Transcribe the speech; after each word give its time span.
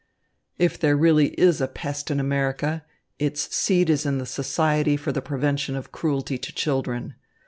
"If 0.57 0.79
there 0.79 0.97
really 0.97 1.27
is 1.39 1.61
a 1.61 1.67
pest 1.67 2.09
in 2.09 2.19
America, 2.19 2.83
its 3.19 3.55
seat 3.55 3.87
is 3.87 4.03
in 4.03 4.17
the 4.17 4.25
Society 4.25 4.97
for 4.97 5.11
the 5.11 5.21
Prevention 5.21 5.75
of 5.75 5.91
Cruelty 5.91 6.39
to 6.39 6.51
Children. 6.51 7.13